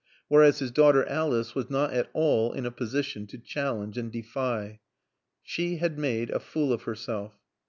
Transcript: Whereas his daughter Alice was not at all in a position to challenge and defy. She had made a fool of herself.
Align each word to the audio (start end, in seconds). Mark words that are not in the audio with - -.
Whereas 0.29 0.57
his 0.57 0.71
daughter 0.71 1.07
Alice 1.07 1.53
was 1.53 1.69
not 1.69 1.93
at 1.93 2.09
all 2.13 2.53
in 2.53 2.65
a 2.65 2.71
position 2.71 3.27
to 3.27 3.37
challenge 3.37 3.99
and 3.99 4.11
defy. 4.11 4.79
She 5.43 5.75
had 5.77 5.99
made 5.99 6.31
a 6.31 6.39
fool 6.39 6.73
of 6.73 6.81
herself. 6.85 7.33